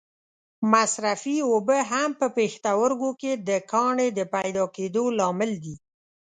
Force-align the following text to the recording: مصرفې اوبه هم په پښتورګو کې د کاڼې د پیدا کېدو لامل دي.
مصرفې 0.71 1.37
اوبه 1.51 1.79
هم 1.91 2.09
په 2.19 2.27
پښتورګو 2.37 3.11
کې 3.21 3.31
د 3.47 3.49
کاڼې 3.71 4.07
د 4.17 4.19
پیدا 4.33 4.63
کېدو 4.75 5.03
لامل 5.17 5.51
دي. 5.63 5.75